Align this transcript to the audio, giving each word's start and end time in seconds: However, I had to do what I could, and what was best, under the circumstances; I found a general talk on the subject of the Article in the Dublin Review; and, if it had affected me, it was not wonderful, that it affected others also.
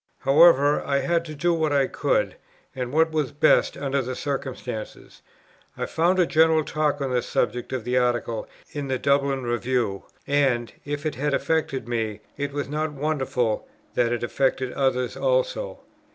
However, 0.21 0.81
I 0.83 0.97
had 1.01 1.23
to 1.25 1.35
do 1.35 1.53
what 1.53 1.71
I 1.71 1.85
could, 1.85 2.35
and 2.75 2.91
what 2.91 3.11
was 3.11 3.31
best, 3.31 3.77
under 3.77 4.01
the 4.01 4.15
circumstances; 4.15 5.21
I 5.77 5.85
found 5.85 6.17
a 6.17 6.25
general 6.25 6.63
talk 6.63 7.01
on 7.01 7.11
the 7.11 7.21
subject 7.21 7.71
of 7.71 7.83
the 7.83 7.99
Article 7.99 8.47
in 8.71 8.87
the 8.87 8.97
Dublin 8.97 9.43
Review; 9.43 10.05
and, 10.25 10.73
if 10.85 11.05
it 11.05 11.13
had 11.13 11.35
affected 11.35 11.87
me, 11.87 12.21
it 12.35 12.51
was 12.51 12.67
not 12.67 12.93
wonderful, 12.93 13.67
that 13.93 14.11
it 14.11 14.23
affected 14.23 14.73
others 14.73 15.15
also. 15.15 15.81